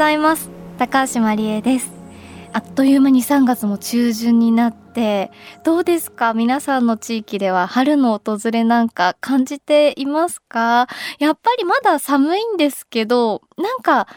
[0.00, 0.48] ざいます。
[0.78, 1.92] 高橋真理恵です。
[2.54, 5.30] あっという間に3月も中旬になって
[5.62, 6.32] どうですか？
[6.32, 10.88] 皆さんの地域では春の訪れなんか感じていますか？
[11.18, 14.08] やっぱりまだ寒いんですけどなんか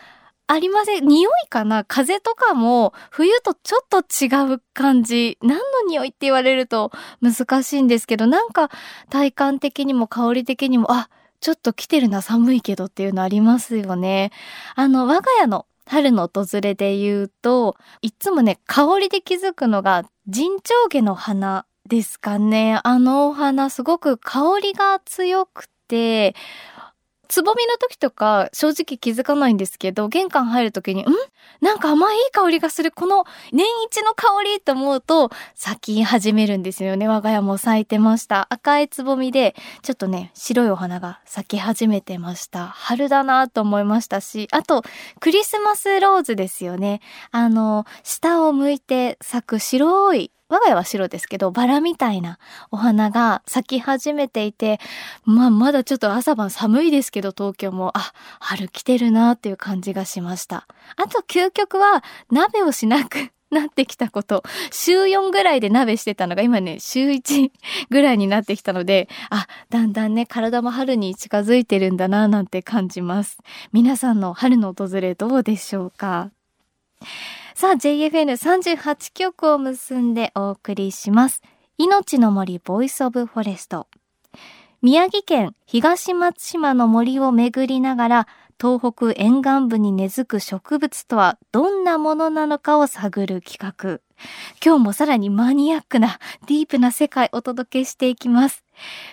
[0.48, 1.05] ありません？
[1.05, 1.84] 匂いかな？
[1.84, 5.38] 風とかも冬とちょっと違う感じ。
[5.41, 8.71] 何の匂いって言われると難しいんですけど、なんか
[9.09, 11.09] 体感的にも香り的にも、あ、
[11.41, 14.31] ちょっと来てるな寒いけどっていうのありますよね。
[14.76, 22.79] あの、我が家の春の訪れで言うと、いつもね、香りで気づくのが、人長毛の花ですかね。
[22.83, 26.35] あのお花すごく香りが強くて、
[27.33, 31.05] つぼみの時とか正直気づかないんですけど、玄関入る時に、ん？
[31.62, 32.91] なんか甘い香りがする。
[32.91, 37.07] この年一の香りと思うと、咲き始めるんですよね。
[37.07, 38.45] 我が家も咲いてました。
[38.51, 42.67] 赤いつぼみで、ちょっとね、白いお花が咲き始めてました。
[42.67, 44.84] 春だなと思いましたし、あと、
[45.20, 47.01] クリスマスローズですよね。
[47.31, 52.37] あの、下を向いて咲く白い我が家は白ですけど、バラみたいな
[52.70, 54.79] お花が咲き始めていて、
[55.26, 60.68] まあ、まだちょっと朝晩寒いですけど、東京も、あ、春来てるなっていう感じがしました。
[60.96, 64.44] あと、究極は、鍋をしなく なってきたこと。
[64.72, 67.50] 週4ぐらいで鍋してたのが今ね、週1
[67.90, 73.38] ぐらいになってきたので、あ、だんだんね、体も春に近づいてるんだな、なんて感じます。
[73.72, 76.29] 皆さんの春の訪れどうでしょうか？
[77.56, 81.44] さあ JFN38 曲を結んでお送りします。
[81.78, 83.88] 命の森 Voice of Forest。
[84.81, 88.28] 宮城県東松島の森を巡りながら
[88.59, 94.02] 東北沿岸部に根付く植物とはどんなものなのかを探る企画。
[94.66, 98.64] 今日もさらにマニアックなディープな世界をお届けしていきます。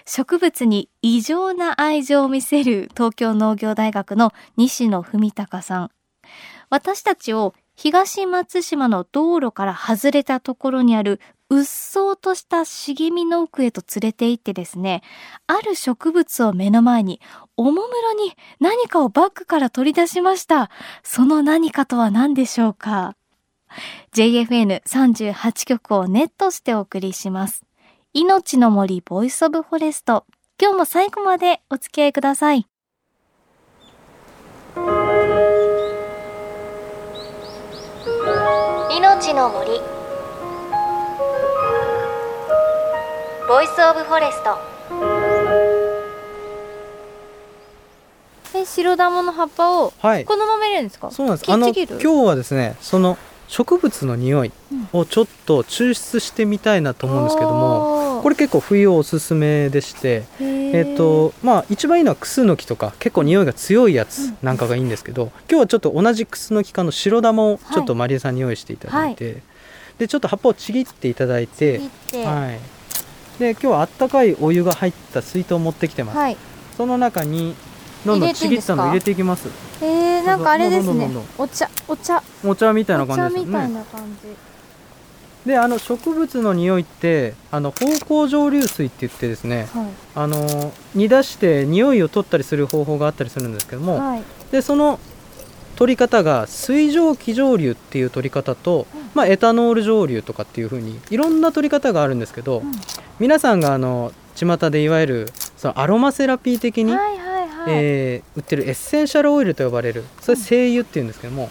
[0.07, 5.91] 植物に異常な愛情を見せる東京農業大学の西野文隆さん。
[6.71, 7.53] 私たちを
[7.83, 11.19] 東松島の道路から外れたところにある
[11.49, 15.03] うっそうとした茂みの奥へと連れて行ってですね、
[15.47, 17.23] ある植物を目の前に、
[17.57, 20.71] おもむろに何かをバッグから取り出しました。
[21.03, 23.17] その何かとは何でしょうか
[24.13, 27.65] ?JFN38 曲をネットしてお送りします。
[28.13, 30.27] 命の森 Voice of Forest。
[30.61, 32.67] 今日も最後までお付き合いください。
[38.93, 39.71] 命の森。
[43.47, 44.59] Voice of Forest。
[48.59, 51.53] え白玉の葉っぱをこのまま入れるんですか、はい、そうなんです。
[51.53, 54.53] あの今日はですねその植物の匂い
[54.93, 69.43] をちょっと抽出してみたいなと思うんですけども、これ結構冬おすすめでしてえっ、とまあ一番いいのはクスノキとか結構匂いが強いやつなんかがいいんですけど、今日はちょっと同じクスノキ科の白玉をちょっとマリエさんに用意していただいて、はい、
[69.99, 71.81] でちょっと葉っぱをちぎっていただいて
[72.13, 72.81] はい。
[73.41, 76.37] で今日はあったかいお湯が入った水筒を持ってきてます、はい、
[76.77, 77.57] その中に
[78.05, 79.49] どんどんちぎったの入れていきます。
[79.83, 81.11] えー、なんかあれですね。
[81.37, 82.23] お茶お茶。
[82.45, 83.57] お茶みたいな感じですね。
[83.59, 84.50] お茶みたいな感じ
[85.47, 95.01] であの植物の匂いってあの芳香蒸留水って言ってですね、はい、あの煮出して匂いを取ったりする方法があったりするんですけども、はい、でその
[95.77, 102.73] 取り方が水蒸気蒸留っていう取り方と、うん、まあ、エタノール蒸留とかっていうふうにいろんな取り方があるんですけど、うん、
[103.19, 105.27] 皆さんがあの巷でいわゆる
[105.57, 111.51] そのアロマセラピー的に、はいはいはい、えー、売ってるエッセンシャルオイルと呼ばれるそれ精油っていうんですけども、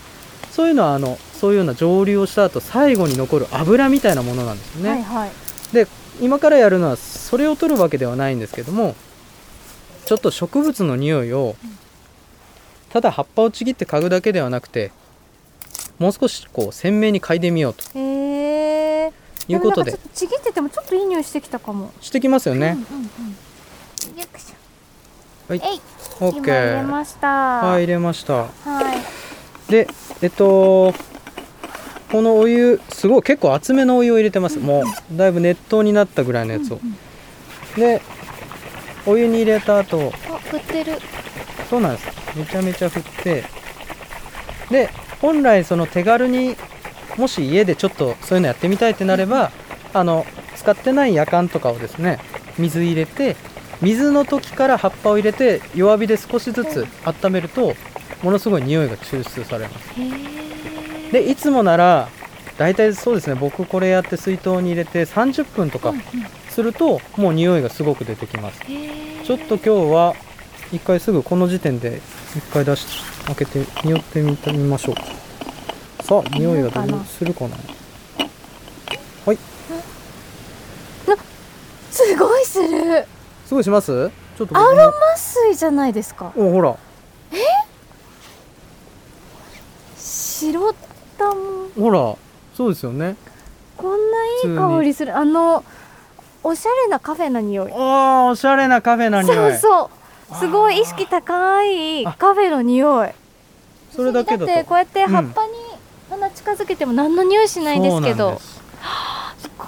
[0.60, 4.90] そういうのはあのそういうような蒸留をした後最後に残る油みたいなものなんですよね。
[4.90, 5.32] はいはい、
[5.72, 5.88] で
[6.20, 8.94] 今からやるのはそれを取るわけではないんですけども
[10.06, 11.56] ちょっと植物の匂いを
[12.90, 14.92] ただ葉っぱをちぎって嗅ぐだけではなくて
[15.98, 17.98] もう少しこう鮮明に嗅いでみようと。
[17.98, 19.98] いうことで。
[20.14, 21.94] ちぎっててもちょっといい匂いしてきたかも。
[22.02, 23.10] してきますよね、うんうん
[24.12, 25.54] うん、よくしょ。
[25.54, 25.82] はい。
[26.20, 27.28] OK 入れました。
[27.30, 28.34] はい入れました。
[28.34, 28.50] は
[28.94, 29.29] い
[29.70, 29.88] で
[30.22, 30.94] えっと
[32.12, 36.80] このお湯すごい結構厚めのお湯を入れてます、もうだいぶ熱湯になったぐらいのやつを、
[37.76, 38.02] で
[39.06, 40.94] お湯に入れた後振ってる。
[41.70, 42.38] そうなんです。
[42.38, 43.44] めちゃめちゃ振って。
[44.72, 44.90] で
[45.22, 46.56] 本来その手軽に
[47.18, 49.52] もし家でちょっとそういうのやってみたいってなれば
[49.94, 50.26] あの
[50.56, 52.20] 使ってないやかんとかをですね
[52.58, 53.36] 水入れて
[53.82, 57.74] 水の時から葉っぱを入れて弱火で少しずつ温めると
[58.22, 59.90] ものすごい匂いが抽出されます。
[61.12, 62.10] でいつもなら
[62.58, 65.94] 大体そうですね僕これやって水筒に入れて30分とか
[66.50, 68.60] するともう匂いがすごく出てきます。
[69.24, 70.16] ちょっと今日は
[70.72, 72.02] 一回すぐこの時点で
[72.36, 72.86] 一回出し
[73.26, 75.04] 開けて匂ってみてみましょうか。
[76.04, 77.56] さあ匂いがどうするかな。
[79.26, 79.38] はい。
[81.92, 83.06] すごいする。
[83.46, 84.12] すごいします？
[84.38, 86.34] ちょっとアロマ水じゃないですか。
[86.36, 86.76] おほら
[90.52, 90.74] 白
[91.18, 91.34] 玉。
[91.80, 92.16] ほら
[92.56, 93.16] そうですよね。
[93.78, 95.18] こんないい香りする。
[95.18, 95.64] あの
[96.44, 97.72] おしゃれなカフェの匂い。
[97.74, 99.58] おおしゃれなカフェの匂い。
[99.58, 99.90] そう
[100.32, 100.36] そう。
[100.36, 103.10] すごい意識高いカフェの匂い。
[103.92, 105.52] それだけだってこうやって葉っぱに
[106.10, 108.62] 鼻近づけても何の匂いしないですけど、うん、す
[109.58, 109.68] ごい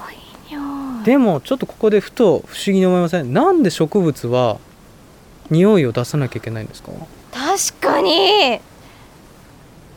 [0.50, 0.60] 匂
[1.02, 1.04] い。
[1.04, 3.34] でもちょっとここでふと不思議に思いません？
[3.34, 4.60] なんで植物は
[5.50, 6.92] 匂いを出さなきゃいけないんですか？
[7.32, 8.62] 確かに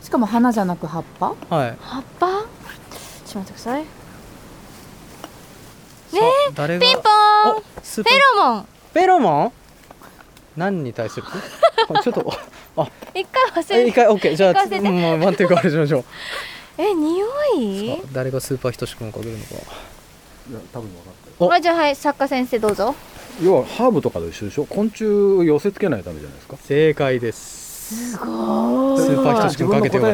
[0.05, 1.33] しかも花じゃなく葉っぱ？
[1.49, 1.75] はい。
[1.81, 2.27] 葉っぱ？
[2.27, 3.81] ちょっと待ってください。
[3.81, 3.87] ね
[6.53, 7.03] 誰ピンポン！
[7.03, 8.03] フェ
[8.37, 8.65] ロモン。
[8.93, 9.51] フェロモン？
[10.55, 11.25] 何に対する？
[12.03, 12.33] ちょっと
[12.77, 12.87] あ。
[13.15, 14.35] 一回忘れ一回オッケー。
[14.35, 16.05] じゃあもう満点からしましょう。
[16.77, 17.25] え匂
[17.57, 17.99] い？
[18.13, 19.55] 誰がスーパーひとしくんをかけるのか。
[19.55, 22.93] いや多分分かったあじゃあはい作家先生どうぞ。
[23.41, 24.65] 要はハーブとかと一緒でしょ？
[24.65, 26.57] 昆虫を寄せ付けないためじゃないですか？
[26.63, 28.99] 正解ですすごい。
[28.99, 30.07] スーパーひとしくんかけてよ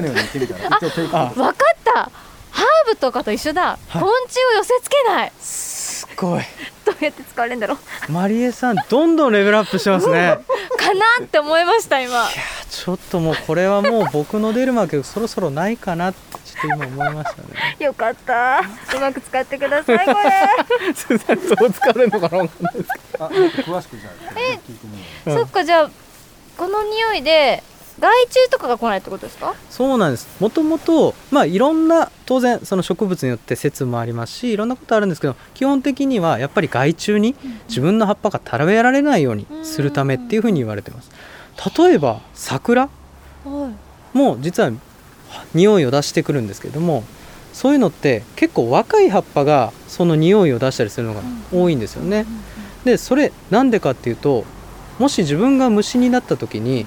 [1.14, 2.12] あ分かった。
[2.52, 5.32] ハーブとかと一緒だ、昆虫を寄せ付けない。
[6.22, 6.42] ごい。
[6.86, 7.76] どうやって使われるんだろ
[8.08, 8.12] う。
[8.12, 10.38] マリエさんどんどんレベルアップしてますね。
[10.78, 12.12] かなって思いました今。
[12.12, 12.28] いや
[12.70, 17.76] ちょっともうこれはもう僕の出る幕そろそろないかなってちょっと今思いましたね。
[17.80, 18.62] よかった。
[18.96, 20.94] うまく使ってくださいこれ。
[20.94, 25.90] すみませんどう使われるのかな詳しくじゃあえ、そっかじゃあ
[26.58, 27.64] この匂いで
[28.00, 29.56] 害虫とかが来ないってことですか？
[29.70, 30.28] そうなんです。
[30.40, 37.36] もともとまあいろんな当然その植物によって説もありますしいろんなことあるんですけど基本的にはやっぱり害虫に
[37.68, 41.12] 自分の葉っぱが食べられないようにするためっていうふうに言われてます。
[41.78, 42.90] 例えば桜？
[44.14, 44.72] も実は
[45.54, 47.04] 匂いを出してくるんですけれども
[47.54, 51.22] そういうのって結構若い葉っぱがその匂いを出したりするのが
[51.54, 52.26] 多いんですよね。
[52.84, 54.46] でそれなんでかっていうと
[55.02, 56.86] もし自分が虫になった時に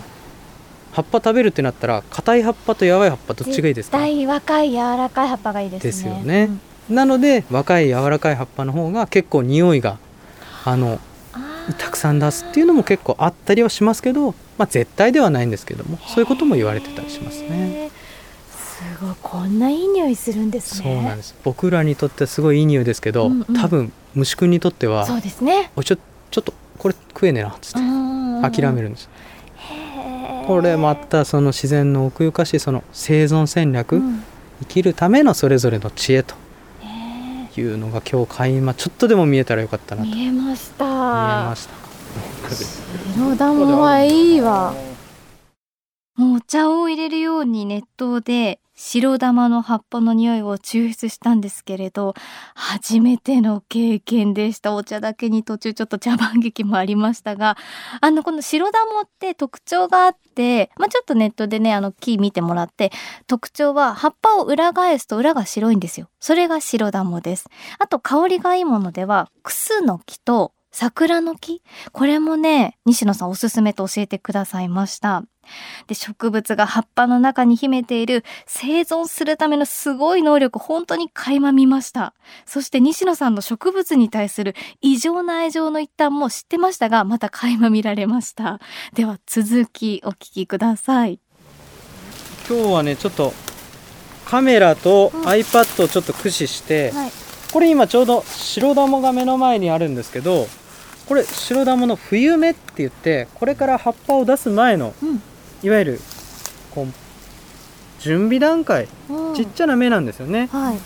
[0.92, 3.98] 葉っぱ食べるってなったら硬い葉っぱと柔い葉っぱどっちがいいですか？
[3.98, 5.90] 若い柔らかい葉っぱがいいですね。
[5.90, 6.48] ですよね、
[6.90, 9.98] うん、なので若い柔らかい葉っぱの方が結構匂いが
[10.64, 11.00] あの
[11.78, 17.90] たくさん出すっていうのも結構あったりはしますけど、まあ、絶対ではないんですけどもそういうことも言われてたりしますね。
[18.52, 20.94] すごいこんないい匂いするんですね。
[20.94, 21.34] そうなんです。
[21.42, 25.96] 僕らにとってはすごいいい匂いですけど、うんうん、多分虫くんにとってはそうですねおちょ
[26.30, 27.78] ちょっとこれ食えねえなっつって
[28.50, 29.08] 諦めるんです。
[30.46, 34.22] これまたその自然の奥ゆかしいその生存戦略、うん、
[34.60, 36.34] 生きるためのそれぞれの知恵と
[37.56, 38.78] いうのが今日開幕。
[38.78, 40.08] ちょっとでも見えたらよかったなと。
[40.08, 40.84] 見えました。
[40.84, 40.94] 見え
[41.48, 41.74] ました。
[43.16, 44.74] 白玉はいいわ
[46.46, 52.14] 茶を入れるように熱湯で白玉の葉っぱの匂いを抽出したんですけれど
[52.54, 54.74] 初めての経験でした。
[54.74, 57.56] お茶だけに途中ちょっと茶番劇もありましたが
[58.00, 62.90] あのこの白玉って特徴があってまあちょっとネットでねあの木見てもらって
[63.28, 66.08] 特徴は葉っぱを裏返すと裏が白いんですよ。
[66.18, 67.46] それが白玉です。
[67.78, 71.62] あと香りがいいものではクスの木と桜の木？
[71.92, 75.22] これもね西野さんおすすめと教えてくださいました
[75.86, 82.14] で、植物が葉っぱの中に秘めている生存するためのすごい能力、本当に垣間見ました。
[82.44, 88.58] そして西野さんの植物に対する異常な愛情の一端も知ってましたが、また垣間見られました。
[88.94, 91.20] では続きお聞きください。
[92.48, 93.32] 今日はね、ちょっと
[94.24, 97.10] カメラと iPad をちょっと駆使して、うんはい、
[97.52, 100.46] これ今ちょうど白玉が目の前にあるんですけど、
[101.08, 105.22] これ白玉の冬芽って言ってこれから葉っぱを出す前の、うん
[105.64, 106.00] いわゆる
[106.74, 106.86] こう
[108.02, 110.48] 準備段階、うん、ちっちゃな芽なんですよね。
[110.52, 110.78] はい。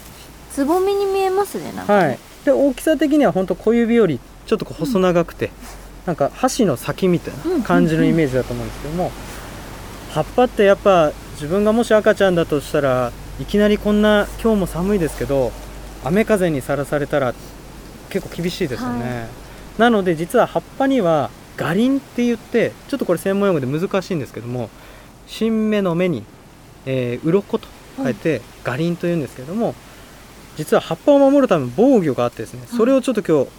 [0.52, 1.72] つぼみに見えますね。
[1.72, 2.18] ねはい。
[2.44, 5.52] で大きさ的には本当小指よりちょっと細長くて、うん、
[6.06, 9.10] なんか箸の先みたいな感じのイメージだと思うんですけども、
[10.10, 13.10] 葉っぱってやっぱ自分がもし赤ちゃんだとしたら
[13.40, 15.50] いきなりこんな今日も寒いですけど
[16.04, 17.34] 雨風にさらされたら
[18.10, 19.02] 結構厳しいですよね。
[19.02, 19.28] はい、
[19.78, 24.70] なので実は葉っぱにはガリンって言ってちょっとこれ専門用語で難しいんですけども
[25.26, 26.24] 新芽の芽に、
[26.86, 29.74] えー、鱗と書いてガリンというんですけども、
[30.56, 33.50] 実は葉っぱを守るための防御があってですねそれをちょっと今日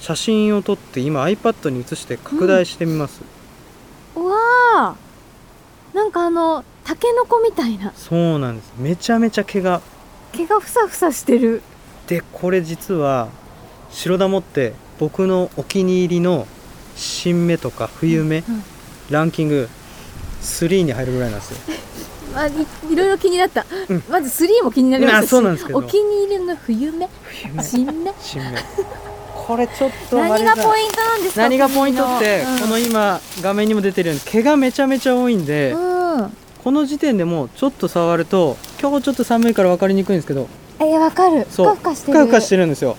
[0.00, 3.22] 写真を撮って今 iPad に移して拡大してみます、
[4.16, 5.96] うん、うわー。
[5.96, 7.92] なんかあのタケノコみたいな。
[7.94, 8.72] そうなんです。
[8.78, 9.82] めちゃめちゃ毛が。
[10.32, 11.62] 毛がふさふさしてる。
[12.06, 13.28] でこれ実は
[13.90, 16.46] 白玉って僕のお気に入りの
[16.96, 18.62] 新芽とか冬芽、うんうん、
[19.10, 19.68] ランキング
[20.42, 21.58] 3に入るぐらいなんですよ。
[22.34, 22.50] まあ、い
[22.90, 25.78] いろいろ気になった、うん、まず3も気になりましたそうなんですけど。
[25.78, 27.08] お気に入りの冬芽？
[27.62, 28.12] 新芽？
[28.20, 28.64] 新芽。
[29.46, 41.46] これちょっと 何がポイントなんですか何がポイントって、うん、この今画面にも出てるように毛がめちゃめちゃ多いんで、うん、この時点でもうちょっと触ると今日ちょっと寒いから分かりにくいんですけどえわかる。
[41.50, 42.18] ふかふかしてる。
[42.18, 42.96] ふかふかしてるんですよ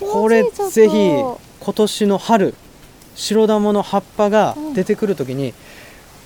[0.00, 1.10] これぜひ
[1.60, 2.54] 今年の春
[3.14, 5.54] 白玉の葉っぱが出てくるときに、うん、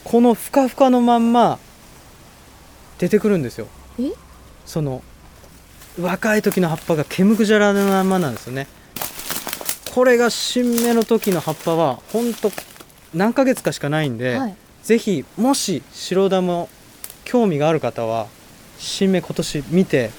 [0.05, 1.59] このふかふかのまんま
[2.99, 3.67] 出てくるんですよ。
[4.65, 5.03] その
[6.01, 8.67] 若い時の葉っぱが毛むくじゃらのままなんですよね。
[9.95, 12.51] これが新芽の時の葉っぱはほんと
[13.13, 16.67] 何ヶ月かしかないんで、はい、ぜひもし白玉
[17.25, 18.27] 興味がある方は
[18.79, 20.11] 新芽今年見て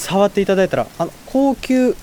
[0.00, 1.94] 触っていただいたらあの高級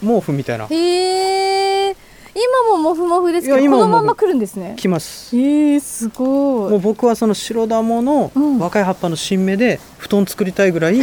[0.00, 0.66] 毛布みたいな。
[0.66, 1.96] へえ
[2.36, 4.74] 今もモフモフですけどこのまま来るんですね。
[4.76, 5.34] 来ます。
[5.36, 6.70] えー、すごい。
[6.72, 11.02] もう僕はその白玉の若い葉っぱの新芽で布団作りたいぐらい、うん、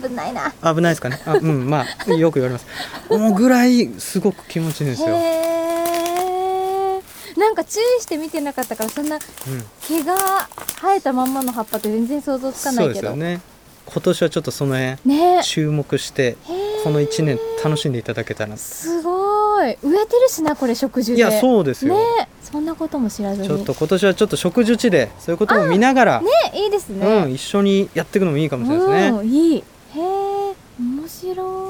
[0.00, 0.52] 危ないな。
[0.62, 1.20] 危ないですかね。
[1.26, 2.66] あうんまあよく言われます。
[3.10, 5.08] もうぐらいすごく気持ちいいんですよ。
[7.36, 10.14] なんか注意して見てなかったからそんな毛が
[10.80, 13.40] 生えたまんまの葉っぱって全然想像つかないけど、ね、
[13.86, 16.36] 今年はちょっとその辺、ね、注目して
[16.84, 19.20] この1年楽しんでいただけたらすごい。
[19.62, 23.48] 植えてるしなこれ植樹いやそうですよ、ね、そんなことも知らずに。
[23.48, 29.58] ちょっと今年はちょっと植樹地でそういうことも見ながらねいいですね、うん、一緒にやっていくのもいいかもしれないですね、うん、いい。
[29.58, 29.62] へ
[29.96, 31.69] え面白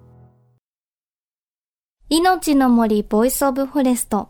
[2.13, 4.27] 命の森ボイスオブフォレスト。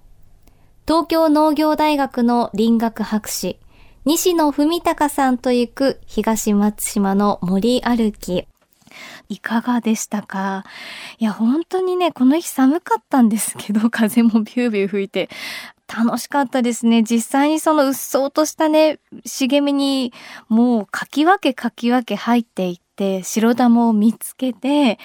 [0.87, 3.57] 東京農業大学の林学博士。
[4.05, 8.45] 西野文隆さんと行く東松島の森歩き。
[9.29, 10.63] いかがでしたか？
[11.17, 15.27] いや、本当にね、この日寒かったんですけど、 風もビュービュー吹いて、
[15.87, 17.01] 楽しかったですね。
[17.01, 20.13] 実際にそのうっそうとしたね、茂みに
[20.49, 22.90] もうかき分けかき分け入っていって、
[23.23, 24.99] 白玉を見つけて、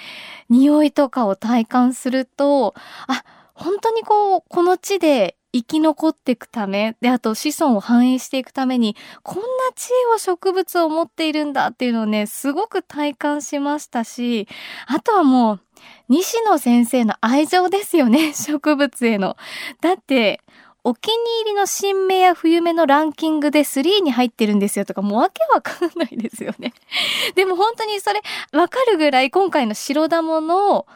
[0.48, 2.74] 匂いとかを体感すると、
[3.06, 3.24] あ、
[3.54, 9.42] 本当にこう、この地で生き残っていくため、で、あと子孫を繁栄していくために、こんな
[9.74, 14.46] 知恵を植物を持っているんだっていうのをね、すごく体感しましたし、
[14.86, 15.60] あとはもう、
[16.08, 19.36] 西野先生の愛情ですよね、植物への。
[19.80, 20.40] だって、
[20.88, 26.75] お気に入りの新芽や冬芽のランキングで3に入ってるんですよとか、もうわけわかんないですよね。
[27.35, 30.87] でも本当にそれわかるぐらい今回の白玉の、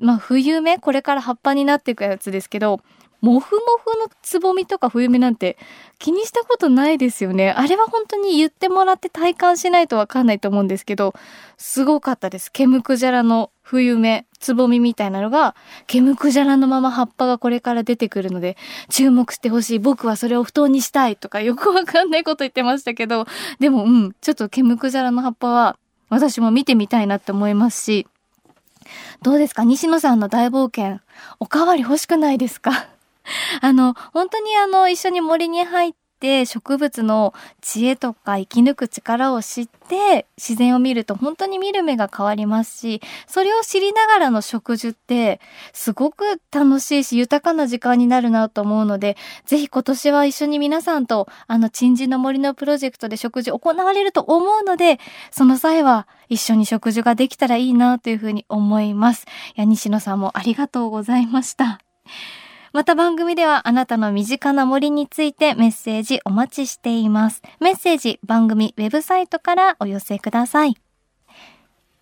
[0.00, 2.82] まあ冬芽、これから葉っぱになっていくやつですけど、
[3.20, 5.58] もふもふのつぼみとか冬芽なんて
[5.98, 7.50] 気にしたことないですよね。
[7.50, 11.14] あれは本当に言ってもらって体感しないとわかんないと思うんですけど、
[11.56, 12.52] すごかったです。
[12.52, 15.56] ケムクジャラの冬芽、つぼみみたいなのが、
[15.88, 18.56] ケムクジャラのまま葉っぱがこれから出てくるので、
[18.88, 19.78] 注目してほしい。
[19.80, 23.26] 僕はそれを布団にしたいとかよくわかんないこと言ってましたけど、
[23.58, 25.76] でもうん、ちょっとケムクジャラの葉っぱは
[26.08, 28.06] 私も見てみたいなって思いますし、
[29.22, 29.64] どうですか？
[29.64, 31.00] 西野さんの大冒険、
[31.40, 32.88] おかわり欲しくないですか？
[33.60, 45.40] あの、本当にあの、一緒に森に入って植物の知恵とか生き抜く力を知って自然を見ると本当に見る目が変わりますし、それを知りながらの植樹って
[45.72, 54.98] すごく楽しいし豊かな時間になるなと思うので、ぜひ今年は一緒に皆さんとあの、鎮守の森のプロジェクトで植樹行われると思うので、
[55.30, 59.26] その際は一緒に植樹ができたらいいなというふうに思います。
[59.56, 61.80] いや、西野さんもありがとうございました。
[62.72, 67.42] また番組ではあなたの身近な森についてメッセージお待ちしています。
[67.60, 70.76] メッセージ番組ウェブサイトからお寄せください。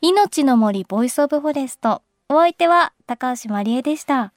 [0.01, 2.03] 命の森ボイスオブフォレスト。
[2.29, 4.33] お相手は高橋まりえでした。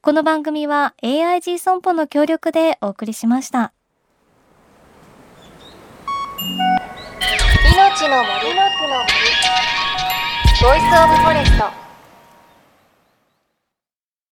[0.00, 3.72] この番組は AIG 損保の協力でお送りしました。
[7.74, 9.08] 命の森の木の森
[10.62, 11.83] ボイスオブフォレスト。